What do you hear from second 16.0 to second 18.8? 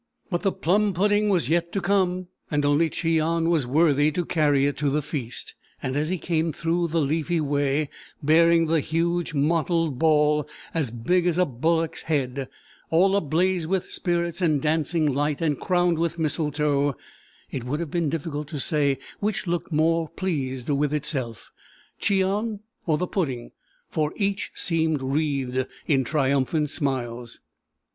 mistletoe—it would have been difficult to